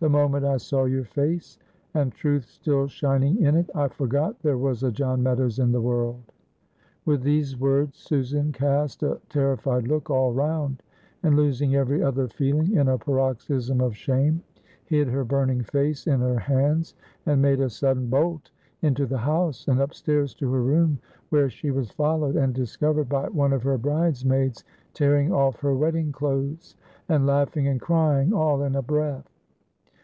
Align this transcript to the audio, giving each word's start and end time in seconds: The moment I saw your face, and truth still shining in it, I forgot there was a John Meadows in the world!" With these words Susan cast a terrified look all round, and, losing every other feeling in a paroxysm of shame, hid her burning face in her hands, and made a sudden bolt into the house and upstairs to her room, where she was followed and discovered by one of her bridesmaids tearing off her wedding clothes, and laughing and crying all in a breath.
The 0.00 0.08
moment 0.08 0.44
I 0.44 0.58
saw 0.58 0.84
your 0.84 1.02
face, 1.06 1.58
and 1.92 2.12
truth 2.12 2.44
still 2.44 2.86
shining 2.86 3.42
in 3.42 3.56
it, 3.56 3.68
I 3.74 3.88
forgot 3.88 4.38
there 4.42 4.56
was 4.56 4.84
a 4.84 4.92
John 4.92 5.24
Meadows 5.24 5.58
in 5.58 5.72
the 5.72 5.80
world!" 5.80 6.22
With 7.04 7.22
these 7.24 7.58
words 7.58 7.98
Susan 7.98 8.52
cast 8.52 9.02
a 9.02 9.20
terrified 9.28 9.88
look 9.88 10.08
all 10.08 10.32
round, 10.32 10.84
and, 11.24 11.34
losing 11.34 11.74
every 11.74 12.00
other 12.00 12.28
feeling 12.28 12.76
in 12.76 12.86
a 12.86 12.96
paroxysm 12.96 13.80
of 13.80 13.96
shame, 13.96 14.40
hid 14.84 15.08
her 15.08 15.24
burning 15.24 15.62
face 15.64 16.06
in 16.06 16.20
her 16.20 16.38
hands, 16.38 16.94
and 17.26 17.42
made 17.42 17.58
a 17.58 17.68
sudden 17.68 18.08
bolt 18.08 18.52
into 18.82 19.04
the 19.04 19.18
house 19.18 19.66
and 19.66 19.80
upstairs 19.80 20.32
to 20.34 20.52
her 20.52 20.62
room, 20.62 21.00
where 21.30 21.50
she 21.50 21.72
was 21.72 21.90
followed 21.90 22.36
and 22.36 22.54
discovered 22.54 23.08
by 23.08 23.28
one 23.30 23.52
of 23.52 23.64
her 23.64 23.76
bridesmaids 23.76 24.62
tearing 24.94 25.32
off 25.32 25.58
her 25.58 25.74
wedding 25.74 26.12
clothes, 26.12 26.76
and 27.08 27.26
laughing 27.26 27.66
and 27.66 27.80
crying 27.80 28.32
all 28.32 28.62
in 28.62 28.76
a 28.76 28.82
breath. 28.82 29.28